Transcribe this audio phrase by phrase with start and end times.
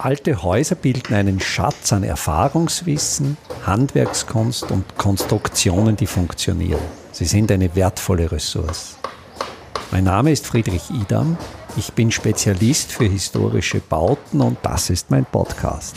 [0.00, 3.36] Alte Häuser bilden einen Schatz an Erfahrungswissen,
[3.66, 6.80] Handwerkskunst und Konstruktionen, die funktionieren.
[7.10, 8.96] Sie sind eine wertvolle Ressource.
[9.90, 11.36] Mein Name ist Friedrich Idam.
[11.76, 15.96] Ich bin Spezialist für historische Bauten und das ist mein Podcast.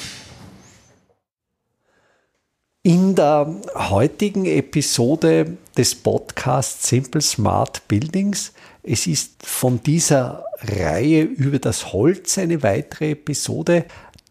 [2.84, 11.60] In der heutigen Episode des Podcasts Simple Smart Buildings, es ist von dieser Reihe über
[11.60, 13.86] das Holz eine weitere Episode.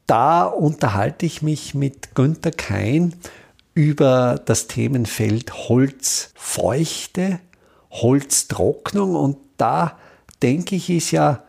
[0.08, 3.14] Da unterhalte ich mich mit Günter Kein
[3.74, 7.38] über das Themenfeld Holzfeuchte,
[7.92, 9.96] Holztrocknung und da
[10.42, 11.44] denke ich, ist ja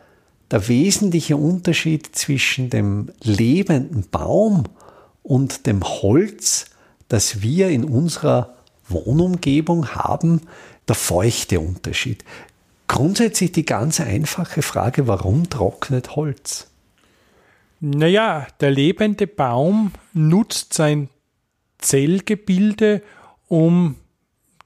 [0.52, 4.66] der wesentliche Unterschied zwischen dem lebenden Baum
[5.24, 6.68] und dem Holz,
[7.12, 8.54] das wir in unserer
[8.88, 10.44] Wohnumgebung haben,
[10.88, 12.24] der feuchte Unterschied.
[12.88, 16.68] Grundsätzlich die ganz einfache Frage, warum trocknet Holz?
[17.82, 21.10] Naja, der lebende Baum nutzt sein
[21.80, 23.02] Zellgebilde,
[23.50, 23.96] um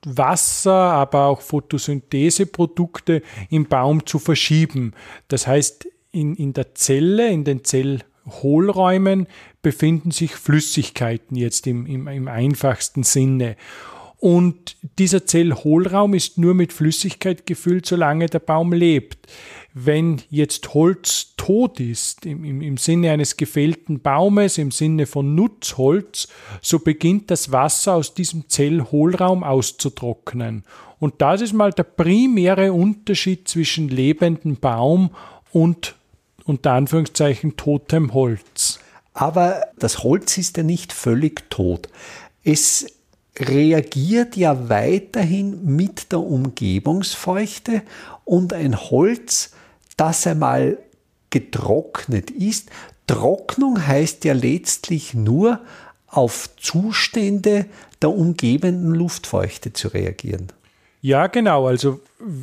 [0.05, 4.93] Wasser, aber auch Photosyntheseprodukte im Baum zu verschieben.
[5.29, 7.63] Das heißt, in, in der Zelle, in den
[8.25, 9.27] Zellhohlräumen
[9.61, 13.55] befinden sich Flüssigkeiten jetzt im, im, im einfachsten Sinne.
[14.17, 19.27] Und dieser Zellhohlraum ist nur mit Flüssigkeit gefüllt, solange der Baum lebt.
[19.73, 26.29] Wenn jetzt Holz tot ist, im, im Sinne eines gefällten Baumes, im Sinne von Nutzholz,
[26.61, 30.63] so beginnt das Wasser aus diesem Zellhohlraum auszutrocknen.
[30.97, 35.11] Und das ist mal der primäre Unterschied zwischen lebendem Baum
[35.51, 35.95] und
[36.45, 38.79] unter Anführungszeichen totem Holz.
[39.13, 41.89] Aber das Holz ist ja nicht völlig tot.
[42.43, 42.85] Es
[43.37, 47.81] reagiert ja weiterhin mit der Umgebungsfeuchte
[48.23, 49.51] und ein Holz,
[49.97, 50.77] das einmal
[51.29, 52.69] getrocknet ist.
[53.07, 55.59] Trocknung heißt ja letztlich nur
[56.07, 57.65] auf Zustände
[58.01, 60.47] der umgebenden Luftfeuchte zu reagieren.
[61.05, 61.67] Ja, genau.
[61.67, 61.99] Also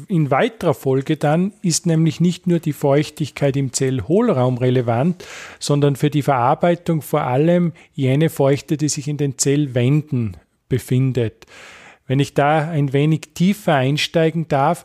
[0.06, 5.24] in weiterer Folge dann ist nämlich nicht nur die Feuchtigkeit im Zellhohlraum relevant,
[5.58, 10.36] sondern für die Verarbeitung vor allem jene Feuchte, die sich in den Zellwänden
[10.68, 11.44] befindet.
[12.06, 14.84] Wenn ich da ein wenig tiefer einsteigen darf,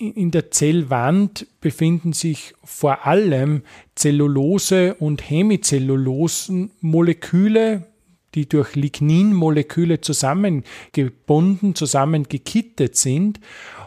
[0.00, 3.62] in der Zellwand befinden sich vor allem
[3.94, 7.84] Zellulose und Hemizellulosen-Moleküle,
[8.34, 13.40] die durch Ligninmoleküle zusammengebunden, zusammengekittet sind.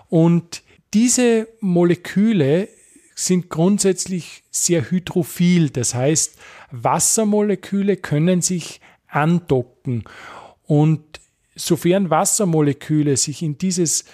[0.09, 0.63] Und
[0.93, 2.69] diese Moleküle
[3.15, 6.37] sind grundsätzlich sehr hydrophil, das heißt,
[6.71, 10.03] Wassermoleküle können sich andocken.
[10.63, 11.01] Und
[11.55, 14.05] sofern Wassermoleküle sich in dieses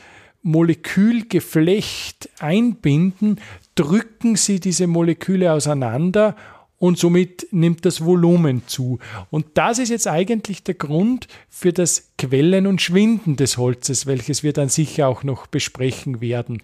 [0.41, 3.39] Molekülgeflecht einbinden,
[3.75, 6.35] drücken sie diese Moleküle auseinander
[6.83, 8.99] und somit nimmt das Volumen zu.
[9.31, 14.43] Und das ist jetzt eigentlich der Grund für das Quellen und Schwinden des Holzes, welches
[14.43, 16.61] wir dann sicher auch noch besprechen werden.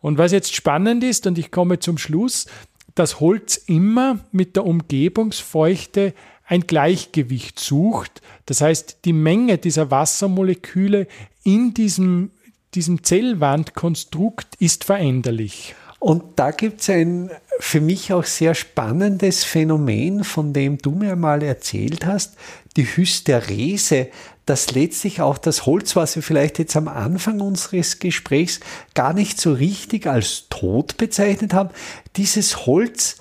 [0.00, 2.46] Und was jetzt spannend ist, und ich komme zum Schluss,
[2.94, 8.22] dass Holz immer mit der Umgebungsfeuchte ein Gleichgewicht sucht.
[8.46, 11.08] Das heißt, die Menge dieser Wassermoleküle
[11.42, 12.30] in diesem,
[12.76, 15.74] diesem Zellwandkonstrukt ist veränderlich.
[15.98, 21.16] Und da gibt es ein für mich auch sehr spannendes Phänomen, von dem du mir
[21.16, 22.34] mal erzählt hast,
[22.76, 24.08] die Hysterese,
[24.44, 28.60] dass letztlich auch das Holz, was wir vielleicht jetzt am Anfang unseres Gesprächs
[28.94, 31.70] gar nicht so richtig als tot bezeichnet haben,
[32.16, 33.16] dieses Holz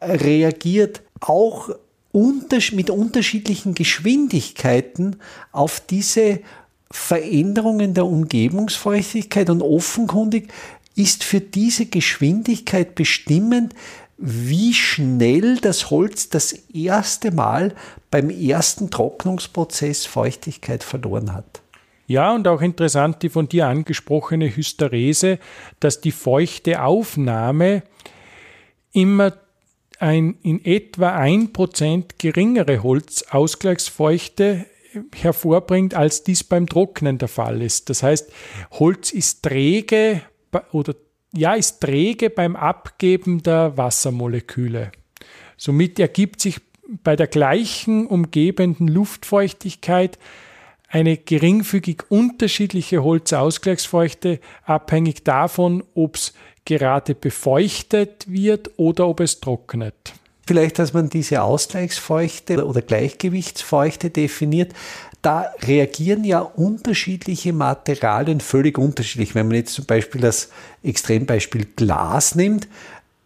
[0.00, 1.70] reagiert auch
[2.72, 5.16] mit unterschiedlichen Geschwindigkeiten
[5.52, 6.40] auf diese
[6.90, 10.48] Veränderungen der Umgebungsfeuchtigkeit und offenkundig
[10.98, 13.74] ist für diese Geschwindigkeit bestimmend,
[14.16, 17.74] wie schnell das Holz das erste Mal
[18.10, 21.62] beim ersten Trocknungsprozess Feuchtigkeit verloren hat.
[22.08, 25.38] Ja, und auch interessant die von dir angesprochene Hysterese,
[25.78, 27.84] dass die feuchte Aufnahme
[28.92, 29.34] immer
[30.00, 34.66] ein in etwa ein Prozent geringere Holzausgleichsfeuchte
[35.14, 37.90] hervorbringt, als dies beim Trocknen der Fall ist.
[37.90, 38.32] Das heißt,
[38.72, 40.22] Holz ist träge
[40.72, 40.94] oder
[41.32, 44.92] ja, ist träge beim Abgeben der Wassermoleküle.
[45.56, 46.60] Somit ergibt sich
[47.04, 50.18] bei der gleichen umgebenden Luftfeuchtigkeit
[50.88, 56.32] eine geringfügig unterschiedliche Holzausgleichsfeuchte, abhängig davon, ob es
[56.64, 60.14] gerade befeuchtet wird oder ob es trocknet.
[60.48, 64.72] Vielleicht, dass man diese Ausgleichsfeuchte oder Gleichgewichtsfeuchte definiert,
[65.20, 69.34] da reagieren ja unterschiedliche Materialien völlig unterschiedlich.
[69.34, 70.48] Wenn man jetzt zum Beispiel das
[70.82, 72.66] Extrembeispiel Glas nimmt,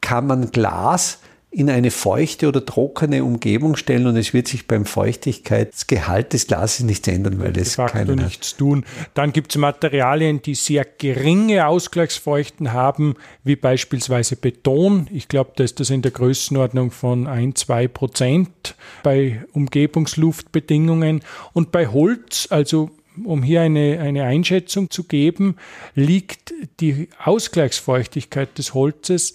[0.01, 1.21] kann man Glas
[1.55, 6.81] in eine feuchte oder trockene Umgebung stellen und es wird sich beim Feuchtigkeitsgehalt des Glases
[6.81, 8.87] nichts ändern, weil es keine nichts tun.
[9.13, 15.09] Dann gibt es Materialien, die sehr geringe Ausgleichsfeuchten haben, wie beispielsweise Beton.
[15.13, 21.21] Ich glaube, da ist das in der Größenordnung von 1, 2 Prozent bei Umgebungsluftbedingungen.
[21.53, 22.91] Und bei Holz, also
[23.25, 25.57] um hier eine, eine Einschätzung zu geben,
[25.95, 29.35] liegt die Ausgleichsfeuchtigkeit des Holzes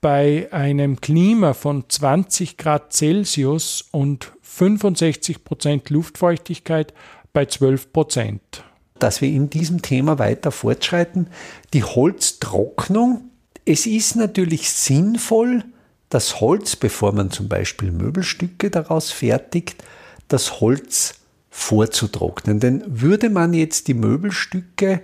[0.00, 6.94] bei einem Klima von 20 Grad Celsius und 65 Prozent Luftfeuchtigkeit
[7.32, 8.64] bei 12 Prozent.
[8.98, 11.28] Dass wir in diesem Thema weiter fortschreiten,
[11.72, 13.30] die Holztrocknung.
[13.64, 15.64] Es ist natürlich sinnvoll,
[16.08, 19.84] das Holz, bevor man zum Beispiel Möbelstücke daraus fertigt,
[20.28, 21.14] das Holz
[21.50, 22.58] vorzutrocknen.
[22.58, 25.02] Denn würde man jetzt die Möbelstücke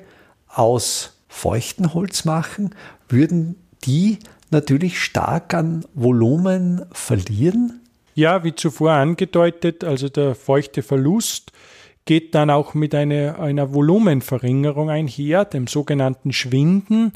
[0.49, 2.75] aus feuchtem Holz machen,
[3.09, 4.19] würden die
[4.51, 7.81] natürlich stark an Volumen verlieren?
[8.15, 11.53] Ja, wie zuvor angedeutet, also der feuchte Verlust
[12.07, 17.13] geht dann auch mit einer, einer Volumenverringerung einher, dem sogenannten Schwinden.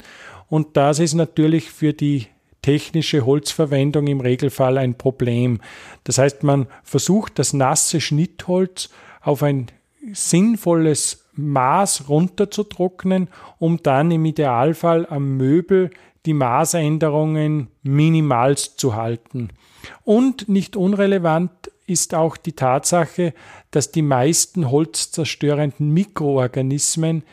[0.49, 2.27] Und das ist natürlich für die
[2.61, 5.59] technische Holzverwendung im Regelfall ein Problem.
[6.03, 8.89] Das heißt, man versucht das nasse Schnittholz
[9.21, 9.67] auf ein
[10.13, 15.89] sinnvolles Maß runterzutrocknen, um dann im Idealfall am Möbel
[16.25, 19.49] die Maßänderungen minimalst zu halten.
[20.03, 21.51] Und nicht unrelevant
[21.87, 23.33] ist auch die Tatsache,
[23.71, 27.23] dass die meisten holzzerstörenden Mikroorganismen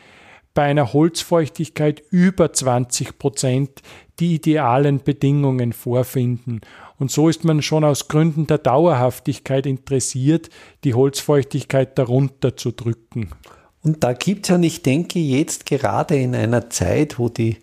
[0.53, 3.81] bei einer Holzfeuchtigkeit über 20 Prozent
[4.19, 6.61] die idealen Bedingungen vorfinden.
[6.97, 10.49] Und so ist man schon aus Gründen der Dauerhaftigkeit interessiert,
[10.83, 13.29] die Holzfeuchtigkeit darunter zu drücken.
[13.81, 17.57] Und da gibt es ja, ich denke, jetzt gerade in einer Zeit, wo die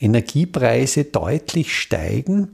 [0.00, 2.48] Energiepreise deutlich steigen,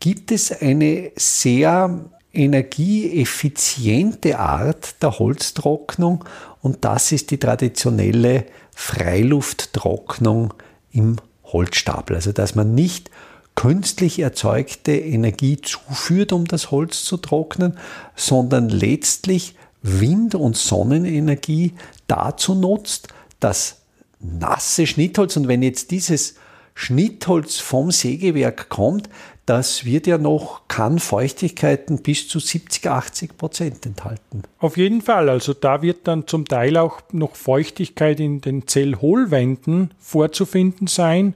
[0.00, 6.24] gibt es eine sehr energieeffiziente Art der Holztrocknung
[6.60, 8.44] und das ist die traditionelle
[8.74, 10.54] Freilufttrocknung
[10.92, 12.16] im Holzstapel.
[12.16, 13.10] Also dass man nicht
[13.54, 17.76] künstlich erzeugte Energie zuführt, um das Holz zu trocknen,
[18.14, 21.74] sondern letztlich Wind- und Sonnenenergie
[22.06, 23.08] dazu nutzt,
[23.40, 23.78] das
[24.20, 26.36] nasse Schnittholz, und wenn jetzt dieses
[26.78, 29.10] Schnittholz vom Sägewerk kommt,
[29.46, 34.42] das wird ja noch, kann Feuchtigkeiten bis zu 70, 80 Prozent enthalten.
[34.60, 35.28] Auf jeden Fall.
[35.28, 41.34] Also da wird dann zum Teil auch noch Feuchtigkeit in den Zellhohlwänden vorzufinden sein.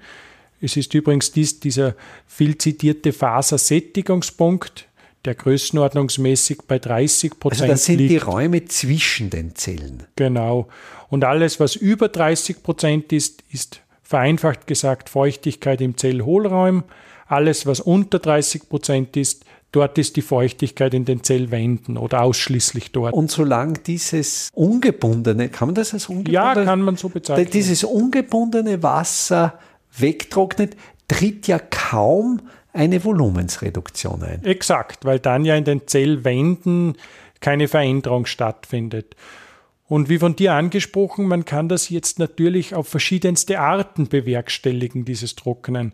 [0.60, 1.96] Es ist übrigens dies, dieser
[2.28, 4.86] viel zitierte Fasersättigungspunkt,
[5.24, 8.10] der größenordnungsmäßig bei 30 Prozent Also das sind liegt.
[8.12, 10.04] die Räume zwischen den Zellen.
[10.14, 10.68] Genau.
[11.08, 13.80] Und alles, was über 30 Prozent ist, ist
[14.12, 16.84] vereinfacht gesagt Feuchtigkeit im Zellhohlraum.
[17.26, 22.92] Alles, was unter 30 Prozent ist, dort ist die Feuchtigkeit in den Zellwänden oder ausschließlich
[22.92, 23.14] dort.
[23.14, 26.34] Und solange dieses ungebundene, kann man das als ungebundene?
[26.34, 27.48] Ja, kann man so bezeichnen.
[27.50, 29.58] Dieses ungebundene Wasser
[29.96, 30.76] wegtrocknet,
[31.08, 32.42] tritt ja kaum
[32.74, 34.44] eine Volumensreduktion ein.
[34.44, 36.98] Exakt, weil dann ja in den Zellwänden
[37.40, 39.16] keine Veränderung stattfindet.
[39.92, 45.36] Und wie von dir angesprochen, man kann das jetzt natürlich auf verschiedenste Arten bewerkstelligen, dieses
[45.36, 45.92] Trocknen.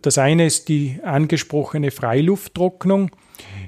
[0.00, 3.10] Das eine ist die angesprochene Freilufttrocknung.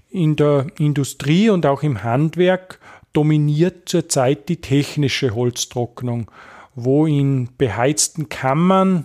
[0.08, 2.80] In der Industrie und auch im Handwerk
[3.12, 6.30] dominiert zurzeit die technische Holztrocknung,
[6.74, 9.04] wo in beheizten Kammern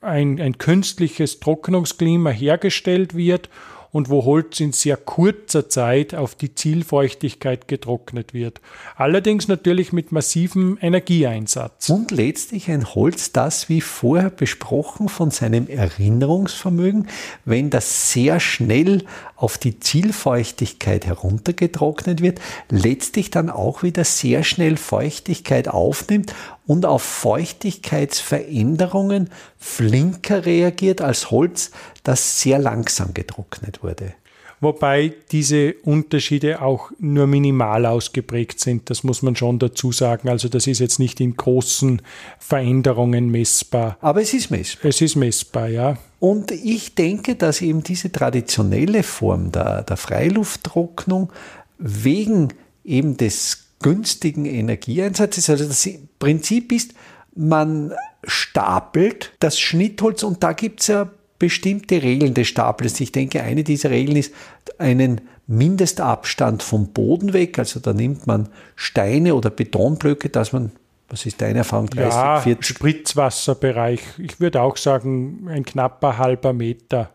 [0.00, 3.50] ein, ein künstliches Trocknungsklima hergestellt wird
[3.96, 8.60] und wo Holz in sehr kurzer Zeit auf die Zielfeuchtigkeit getrocknet wird.
[8.94, 11.88] Allerdings natürlich mit massivem Energieeinsatz.
[11.88, 17.08] Und letztlich ein Holz, das, wie vorher besprochen, von seinem Erinnerungsvermögen,
[17.46, 22.38] wenn das sehr schnell auf die Zielfeuchtigkeit heruntergetrocknet wird,
[22.68, 26.34] letztlich dann auch wieder sehr schnell Feuchtigkeit aufnimmt
[26.66, 31.70] und auf Feuchtigkeitsveränderungen flinker reagiert als Holz,
[32.06, 34.14] das sehr langsam getrocknet wurde.
[34.60, 40.30] Wobei diese Unterschiede auch nur minimal ausgeprägt sind, das muss man schon dazu sagen.
[40.30, 42.00] Also das ist jetzt nicht in großen
[42.38, 43.98] Veränderungen messbar.
[44.00, 44.88] Aber es ist messbar.
[44.88, 45.98] Es ist messbar, ja.
[46.20, 51.30] Und ich denke, dass eben diese traditionelle Form der, der Freilufttrocknung
[51.78, 52.48] wegen
[52.82, 55.50] eben des günstigen Energieeinsatzes.
[55.50, 55.86] Also das
[56.18, 56.94] Prinzip ist,
[57.34, 57.92] man
[58.24, 63.00] stapelt das Schnittholz und da gibt es ja bestimmte Regeln des Stapels.
[63.00, 64.32] Ich denke, eine dieser Regeln ist
[64.78, 67.58] einen Mindestabstand vom Boden weg.
[67.58, 70.72] Also da nimmt man Steine oder Betonblöcke, dass man,
[71.08, 72.76] was ist deine Erfahrung, 30, ja, 40?
[72.76, 74.00] Spritzwasserbereich.
[74.18, 77.10] Ich würde auch sagen, ein knapper halber Meter.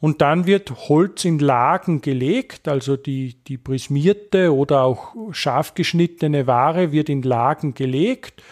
[0.00, 6.46] Und dann wird Holz in Lagen gelegt, also die, die prismierte oder auch scharf geschnittene
[6.46, 8.42] Ware wird in Lagen gelegt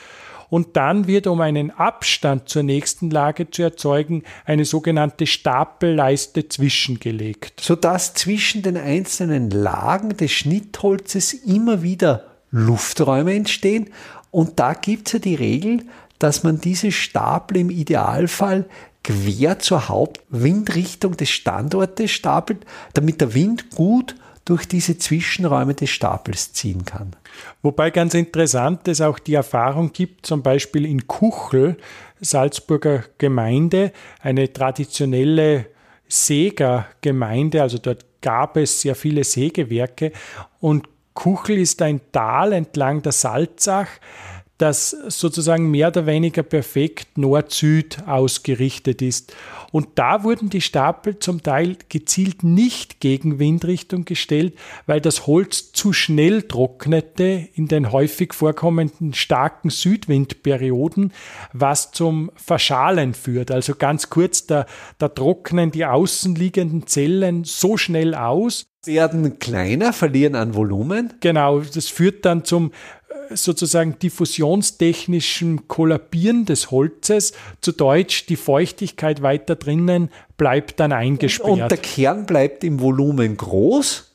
[0.50, 7.60] und dann wird, um einen Abstand zur nächsten Lage zu erzeugen, eine sogenannte Stapelleiste zwischengelegt.
[7.60, 13.90] Sodass zwischen den einzelnen Lagen des Schnittholzes immer wieder Lufträume entstehen.
[14.30, 15.84] Und da gibt es ja die Regel,
[16.18, 18.64] dass man diese Stapel im Idealfall
[19.04, 22.64] quer zur Hauptwindrichtung des Standortes stapelt,
[22.94, 24.16] damit der Wind gut
[24.48, 27.14] durch diese Zwischenräume des Stapels ziehen kann.
[27.60, 31.76] Wobei ganz interessant es auch die Erfahrung gibt, zum Beispiel in Kuchel,
[32.18, 35.66] Salzburger Gemeinde, eine traditionelle
[36.08, 40.12] Sägergemeinde, also dort gab es sehr viele Sägewerke
[40.60, 43.88] und Kuchel ist ein Tal entlang der Salzach,
[44.58, 49.32] das sozusagen mehr oder weniger perfekt Nord-Süd ausgerichtet ist.
[49.70, 54.54] Und da wurden die Stapel zum Teil gezielt nicht gegen Windrichtung gestellt,
[54.86, 61.12] weil das Holz zu schnell trocknete in den häufig vorkommenden starken Südwindperioden,
[61.52, 63.50] was zum Verschalen führt.
[63.50, 64.66] Also ganz kurz, da,
[64.98, 71.14] da trocknen die außenliegenden Zellen so schnell aus, werden kleiner, verlieren an Volumen.
[71.20, 72.72] Genau, das führt dann zum
[73.34, 81.50] sozusagen diffusionstechnischen Kollabieren des Holzes, zu Deutsch die Feuchtigkeit weiter drinnen bleibt dann eingesperrt.
[81.50, 84.12] Und der Kern bleibt im Volumen groß,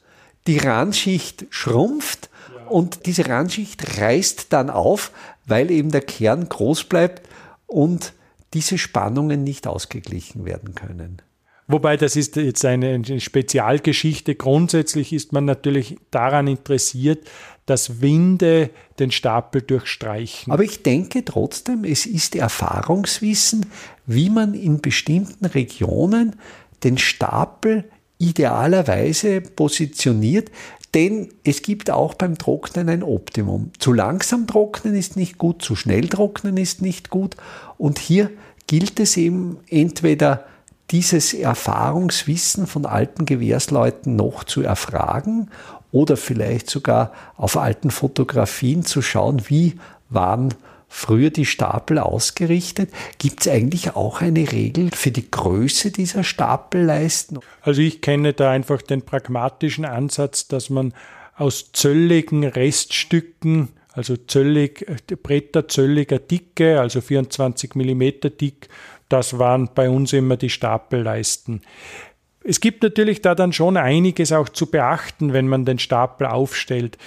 [0.47, 2.67] die Randschicht schrumpft ja.
[2.67, 5.11] und diese Randschicht reißt dann auf,
[5.45, 7.27] weil eben der Kern groß bleibt
[7.67, 8.13] und
[8.53, 11.21] diese Spannungen nicht ausgeglichen werden können.
[11.67, 14.35] Wobei das ist jetzt eine Spezialgeschichte.
[14.35, 17.27] Grundsätzlich ist man natürlich daran interessiert,
[17.65, 20.51] dass Winde den Stapel durchstreichen.
[20.51, 23.65] Aber ich denke trotzdem, es ist Erfahrungswissen,
[24.05, 26.35] wie man in bestimmten Regionen
[26.83, 27.85] den Stapel
[28.17, 30.51] idealerweise positioniert,
[30.93, 33.71] denn es gibt auch beim Trocknen ein Optimum.
[33.79, 37.35] Zu langsam trocknen ist nicht gut, zu schnell trocknen ist nicht gut
[37.77, 38.29] und hier
[38.67, 40.45] gilt es eben entweder
[40.93, 45.49] dieses Erfahrungswissen von alten Gewährsleuten noch zu erfragen
[45.91, 49.75] oder vielleicht sogar auf alten Fotografien zu schauen, wie
[50.09, 50.53] waren
[50.87, 52.91] früher die Stapel ausgerichtet.
[53.17, 57.39] Gibt es eigentlich auch eine Regel für die Größe dieser Stapelleisten?
[57.61, 60.93] Also ich kenne da einfach den pragmatischen Ansatz, dass man
[61.35, 64.85] aus zölligen Reststücken, also zöllig,
[65.23, 68.01] Bretter zölliger Dicke, also 24 mm
[68.39, 68.69] dick,
[69.09, 71.61] das waren bei uns immer die Stapelleisten.
[72.43, 76.97] Es gibt natürlich da dann schon einiges auch zu beachten, wenn man den Stapel aufstellt.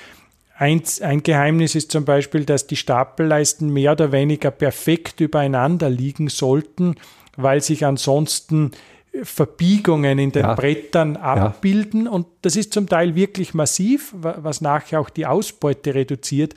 [0.58, 6.28] Ein, ein, Geheimnis ist zum Beispiel, dass die Stapelleisten mehr oder weniger perfekt übereinander liegen
[6.28, 6.94] sollten,
[7.36, 8.70] weil sich ansonsten
[9.22, 10.54] Verbiegungen in den ja.
[10.54, 12.06] Brettern abbilden.
[12.06, 12.10] Ja.
[12.10, 16.54] Und das ist zum Teil wirklich massiv, was nachher auch die Ausbeute reduziert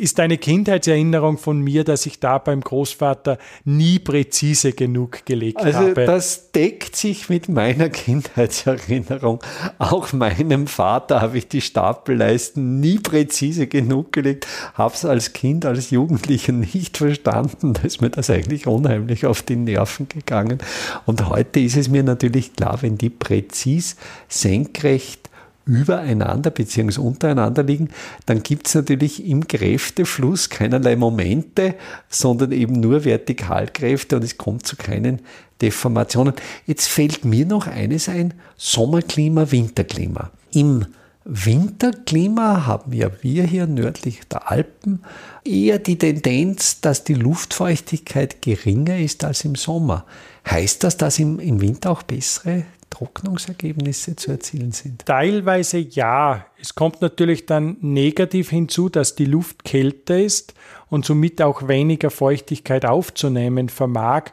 [0.00, 5.78] ist eine Kindheitserinnerung von mir, dass ich da beim Großvater nie präzise genug gelegt also
[5.78, 6.00] habe.
[6.00, 9.40] Also das deckt sich mit meiner Kindheitserinnerung.
[9.78, 15.66] Auch meinem Vater habe ich die Stapelleisten nie präzise genug gelegt, habe es als Kind,
[15.66, 17.74] als Jugendlicher nicht verstanden.
[17.74, 20.58] Da ist mir das eigentlich unheimlich auf die Nerven gegangen.
[21.04, 23.96] Und heute ist es mir natürlich klar, wenn die präzis
[24.28, 25.29] senkrecht
[25.70, 27.00] übereinander bzw.
[27.00, 27.88] untereinander liegen,
[28.26, 31.76] dann gibt es natürlich im Kräftefluss keinerlei Momente,
[32.08, 35.20] sondern eben nur Vertikalkräfte und es kommt zu keinen
[35.60, 36.34] Deformationen.
[36.66, 40.30] Jetzt fällt mir noch eines ein, Sommerklima, Winterklima.
[40.52, 40.86] Im
[41.24, 45.00] Winterklima haben ja wir hier nördlich der Alpen
[45.44, 50.06] eher die Tendenz, dass die Luftfeuchtigkeit geringer ist als im Sommer.
[50.50, 55.06] Heißt das, dass im, im Winter auch bessere Trocknungsergebnisse zu erzielen sind?
[55.06, 56.46] Teilweise ja.
[56.60, 60.54] Es kommt natürlich dann negativ hinzu, dass die Luft kälter ist
[60.88, 64.24] und somit auch weniger Feuchtigkeit aufzunehmen vermag.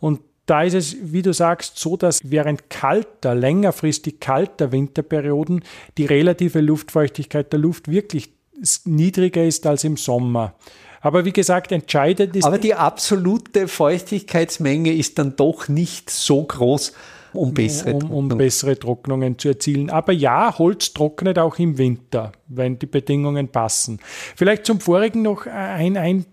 [0.00, 5.64] Und da ist es, wie du sagst, so, dass während kalter, längerfristig kalter Winterperioden
[5.98, 8.30] die relative Luftfeuchtigkeit der Luft wirklich
[8.84, 10.54] niedriger ist als im Sommer.
[11.00, 12.44] Aber wie gesagt, entscheidet ist.
[12.44, 16.92] Aber die absolute Feuchtigkeitsmenge ist dann doch nicht so groß,
[17.36, 19.90] um bessere, um, um bessere Trocknungen zu erzielen.
[19.90, 23.98] Aber ja, Holz trocknet auch im Winter, wenn die Bedingungen passen.
[24.34, 26.26] Vielleicht zum vorigen noch ein, ein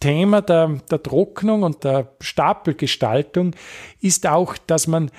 [0.00, 3.54] Thema der, der Trocknung und der Stapelgestaltung
[4.00, 5.10] ist auch, dass man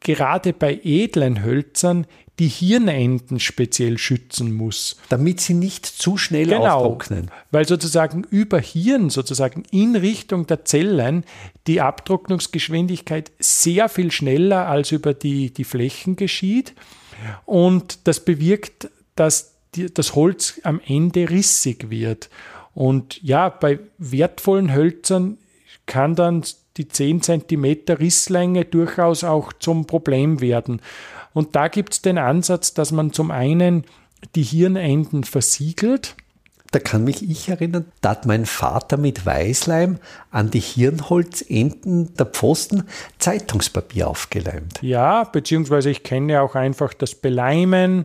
[0.00, 2.06] gerade bei edlen Hölzern
[2.40, 4.96] die Hirnenden speziell schützen muss.
[5.10, 7.30] Damit sie nicht zu schnell genau, austrocknen.
[7.50, 11.24] Weil sozusagen über Hirn, sozusagen in Richtung der Zellen,
[11.66, 16.74] die Abtrocknungsgeschwindigkeit sehr viel schneller als über die, die Flächen geschieht.
[17.44, 22.30] Und das bewirkt, dass die, das Holz am Ende rissig wird.
[22.72, 25.36] Und ja, bei wertvollen Hölzern
[25.84, 26.42] kann dann
[26.78, 27.64] die 10 cm
[27.98, 30.80] Risslänge durchaus auch zum Problem werden.
[31.32, 33.84] Und da gibt es den Ansatz, dass man zum einen
[34.34, 36.16] die Hirnenden versiegelt.
[36.72, 39.98] Da kann mich ich erinnern, da hat mein Vater mit Weißleim
[40.30, 42.84] an die Hirnholzenden der Pfosten
[43.18, 44.80] Zeitungspapier aufgeleimt.
[44.80, 48.04] Ja, beziehungsweise ich kenne auch einfach das Beleimen.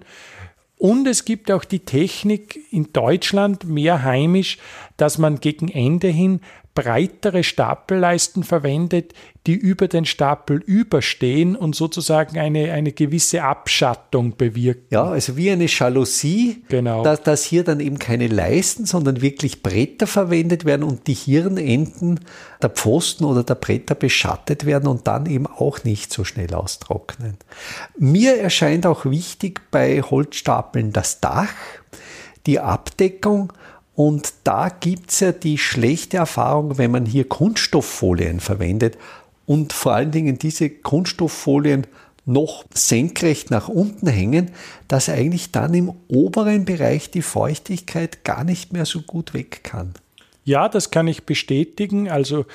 [0.77, 4.58] Und es gibt auch die Technik in Deutschland mehr heimisch,
[4.98, 6.41] dass man gegen Ende hin
[6.75, 9.13] breitere Stapelleisten verwendet,
[9.48, 14.88] die über den Stapel überstehen und sozusagen eine, eine gewisse Abschattung bewirken.
[14.89, 17.01] Ja, also wie eine Jalousie, genau.
[17.03, 22.20] dass, dass hier dann eben keine Leisten, sondern wirklich Bretter verwendet werden und die Hirnenden
[22.62, 27.38] der Pfosten oder der Bretter beschattet werden und dann eben auch nicht so schnell austrocknen.
[27.98, 31.53] Mir erscheint auch wichtig bei Holzstapeln das Dach,
[32.46, 33.53] die Abdeckung,
[33.95, 38.97] und da gibt es ja die schlechte Erfahrung, wenn man hier Kunststofffolien verwendet
[39.45, 41.87] und vor allen Dingen diese Kunststofffolien
[42.25, 44.51] noch senkrecht nach unten hängen,
[44.87, 49.93] dass eigentlich dann im oberen Bereich die Feuchtigkeit gar nicht mehr so gut weg kann.
[50.43, 52.09] Ja, das kann ich bestätigen.
[52.09, 52.45] Also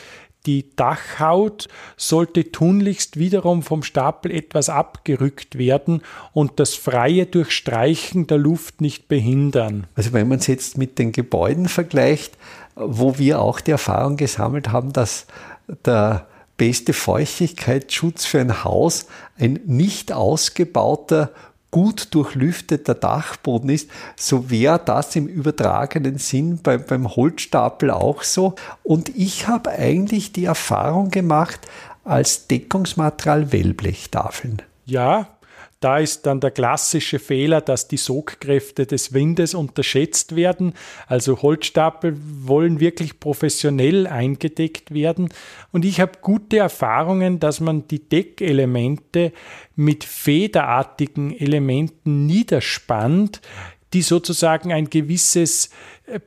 [0.46, 8.38] die Dachhaut sollte tunlichst wiederum vom Stapel etwas abgerückt werden und das freie Durchstreichen der
[8.38, 9.86] Luft nicht behindern.
[9.94, 12.38] Also wenn man es jetzt mit den Gebäuden vergleicht,
[12.74, 15.26] wo wir auch die Erfahrung gesammelt haben, dass
[15.84, 19.06] der beste Feuchtigkeitsschutz für ein Haus
[19.38, 21.32] ein nicht ausgebauter
[21.70, 28.54] gut durchlüfteter Dachboden ist, so wäre das im übertragenen Sinn bei, beim Holzstapel auch so.
[28.82, 31.60] Und ich habe eigentlich die Erfahrung gemacht
[32.04, 34.62] als Deckungsmaterial Wellblechtafeln.
[34.86, 35.28] Ja,
[35.80, 40.74] da ist dann der klassische Fehler, dass die Sogkräfte des Windes unterschätzt werden.
[41.06, 45.30] Also Holzstapel wollen wirklich professionell eingedeckt werden.
[45.72, 49.32] Und ich habe gute Erfahrungen, dass man die Deckelemente
[49.74, 53.40] mit federartigen Elementen niederspannt,
[53.94, 55.70] die sozusagen ein gewisses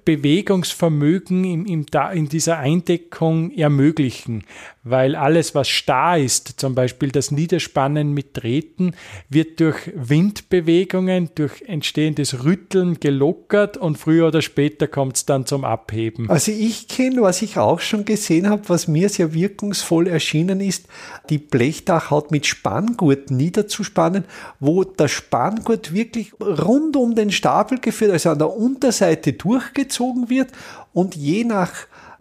[0.06, 4.44] Bewegungsvermögen in, in, in dieser Eindeckung ermöglichen,
[4.84, 8.96] weil alles, was starr ist, zum Beispiel das Niederspannen mit Drähten,
[9.30, 15.64] wird durch Windbewegungen, durch entstehendes Rütteln gelockert und früher oder später kommt es dann zum
[15.64, 16.30] Abheben.
[16.30, 20.88] Also ich kenne, was ich auch schon gesehen habe, was mir sehr wirkungsvoll erschienen ist,
[21.30, 24.26] die Blechdachhaut mit Spanngurt niederzuspannen,
[24.60, 30.30] wo der Spanngurt wirklich rund um den Stapel geführt, also an der Unterseite durch durchgezogen
[30.30, 30.52] wird
[30.94, 31.72] und je nach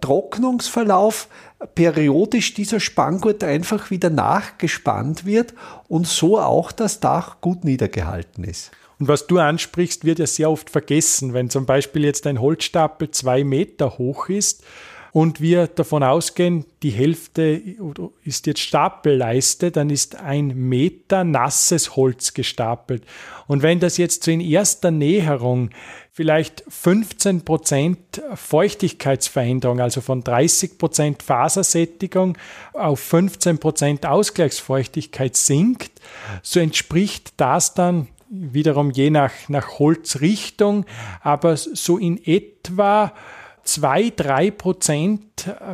[0.01, 1.29] Trocknungsverlauf
[1.75, 5.55] periodisch dieser Spanngurt einfach wieder nachgespannt wird
[5.89, 8.73] und so auch das Dach gut niedergehalten ist.
[8.99, 11.35] Und was du ansprichst, wird ja sehr oft vergessen.
[11.35, 14.65] Wenn zum Beispiel jetzt ein Holzstapel zwei Meter hoch ist,
[15.13, 17.61] und wir davon ausgehen, die Hälfte
[18.25, 23.05] ist jetzt Stapelleiste, dann ist ein Meter nasses Holz gestapelt.
[23.47, 25.69] Und wenn das jetzt so in erster Näherung
[26.13, 32.39] vielleicht 15 Prozent Feuchtigkeitsveränderung, also von 30 Prozent Fasersättigung
[32.73, 35.93] auf 15 Prozent Ausgleichsfeuchtigkeit sinkt,
[36.43, 40.87] so entspricht das dann wiederum je nach, nach Holzrichtung,
[41.21, 43.13] aber so in etwa
[43.67, 45.23] 2-3 Prozent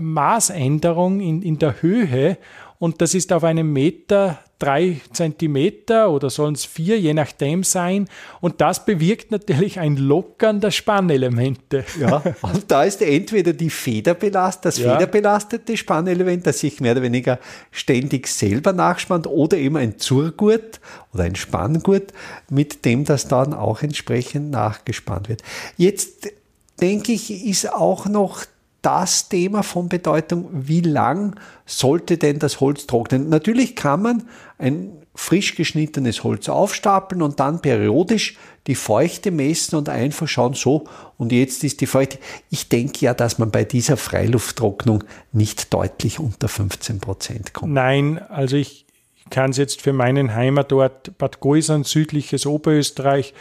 [0.00, 2.38] Maßänderung in, in der Höhe
[2.78, 8.08] und das ist auf einem Meter drei Zentimeter oder sollen es vier, je nachdem sein.
[8.40, 11.84] Und das bewirkt natürlich ein Lockern der Spannelemente.
[12.00, 14.94] Ja, und da ist entweder die Federbelast, das ja.
[14.94, 17.38] federbelastete Spannelement, das sich mehr oder weniger
[17.70, 20.80] ständig selber nachspannt, oder eben ein Zurgurt
[21.14, 22.12] oder ein Spanngurt,
[22.50, 25.42] mit dem das dann auch entsprechend nachgespannt wird.
[25.76, 26.28] Jetzt
[26.80, 28.44] denke ich, ist auch noch
[28.82, 33.28] das Thema von Bedeutung, wie lang sollte denn das Holz trocknen?
[33.28, 34.22] Natürlich kann man
[34.56, 38.36] ein frisch geschnittenes Holz aufstapeln und dann periodisch
[38.68, 40.84] die Feuchte messen und einfach schauen, so,
[41.16, 42.18] und jetzt ist die Feuchte.
[42.50, 47.72] Ich denke ja, dass man bei dieser Freilufttrocknung nicht deutlich unter 15 Prozent kommt.
[47.72, 48.86] Nein, also ich,
[49.30, 53.34] kann es jetzt für meinen Heimatort Bad Goisern, südliches Oberösterreich,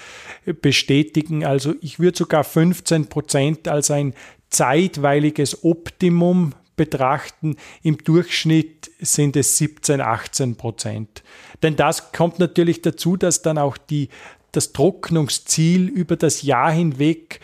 [0.62, 1.46] bestätigen.
[1.46, 4.14] Also ich würde sogar 15 Prozent als ein
[4.50, 11.24] zeitweiliges Optimum betrachten, im Durchschnitt sind es 17, 18 Prozent.
[11.64, 14.10] Denn das kommt natürlich dazu, dass dann auch die,
[14.52, 17.42] das Trocknungsziel über das Jahr hinweg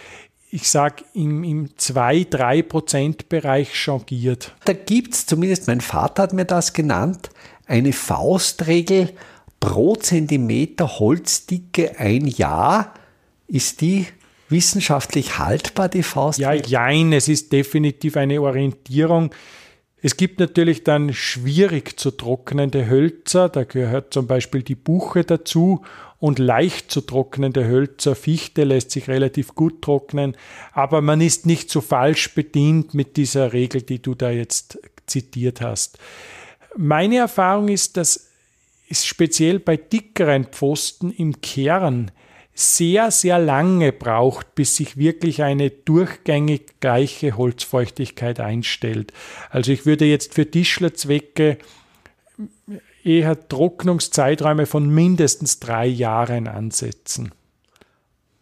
[0.53, 4.53] ich sage, im, im 2-3%-Bereich changiert.
[4.65, 7.31] Da gibt es, zumindest mein Vater hat mir das genannt,
[7.65, 9.11] eine Faustregel
[9.59, 12.93] pro Zentimeter Holzdicke ein Jahr.
[13.47, 14.07] Ist die
[14.49, 16.69] wissenschaftlich haltbar, die Faustregel?
[16.69, 19.31] Ja, jein, es ist definitiv eine Orientierung.
[20.05, 25.81] Es gibt natürlich dann schwierig zu trocknende Hölzer, da gehört zum Beispiel die Buche dazu
[26.19, 28.13] und leicht zu trocknende Hölzer.
[28.13, 30.35] Fichte lässt sich relativ gut trocknen,
[30.73, 35.61] aber man ist nicht so falsch bedient mit dieser Regel, die du da jetzt zitiert
[35.61, 35.99] hast.
[36.75, 38.29] Meine Erfahrung ist, dass
[38.89, 42.11] es speziell bei dickeren Pfosten im Kern
[42.55, 49.11] sehr, sehr lange braucht, bis sich wirklich eine durchgängig gleiche Holzfeuchtigkeit einstellt.
[49.49, 51.57] Also ich würde jetzt für Tischlerzwecke
[53.03, 57.31] eher Trocknungszeiträume von mindestens drei Jahren ansetzen.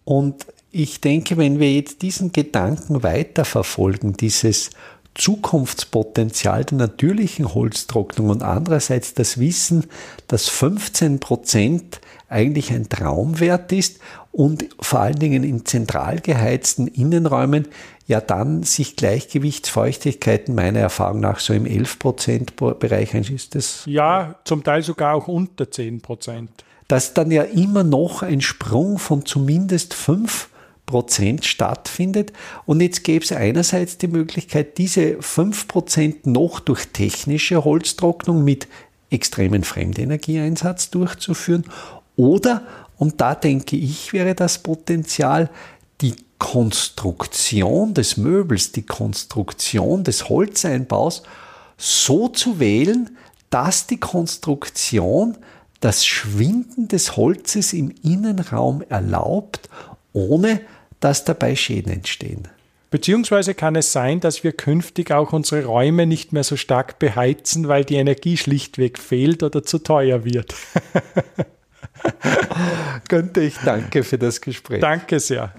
[0.03, 4.71] Und ich denke, wenn wir jetzt diesen Gedanken weiterverfolgen, dieses
[5.15, 9.85] Zukunftspotenzial der natürlichen Holztrocknung und andererseits das Wissen,
[10.27, 13.99] dass 15 Prozent eigentlich ein Traumwert ist
[14.31, 17.67] und vor allen Dingen in zentral geheizten Innenräumen
[18.07, 24.63] ja dann sich Gleichgewichtsfeuchtigkeiten meiner Erfahrung nach so im 11% Bereich ist das ja zum
[24.63, 26.47] Teil sogar auch unter 10%.
[26.87, 30.49] Dass dann ja immer noch ein Sprung von zumindest 5
[30.85, 32.33] Prozent stattfindet.
[32.65, 38.67] Und jetzt gäbe es einerseits die Möglichkeit, diese 5 Prozent noch durch technische Holztrocknung mit
[39.09, 41.65] extremen Fremdenergieeinsatz durchzuführen
[42.15, 42.63] oder,
[42.97, 45.49] und da denke ich, wäre das Potenzial,
[46.01, 51.23] die Konstruktion des Möbels, die Konstruktion des Holzeinbaus
[51.77, 53.17] so zu wählen,
[53.49, 55.37] dass die Konstruktion
[55.81, 59.69] das Schwinden des Holzes im Innenraum erlaubt,
[60.13, 60.61] ohne
[60.99, 62.47] dass dabei Schäden entstehen.
[62.91, 67.69] Beziehungsweise kann es sein, dass wir künftig auch unsere Räume nicht mehr so stark beheizen,
[67.69, 70.53] weil die Energie schlichtweg fehlt oder zu teuer wird.
[73.07, 74.81] Könnte ich danke für das Gespräch.
[74.81, 75.53] Danke sehr.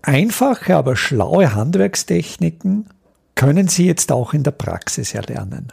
[0.00, 2.88] Einfache, aber schlaue Handwerkstechniken
[3.34, 5.72] können Sie jetzt auch in der Praxis erlernen.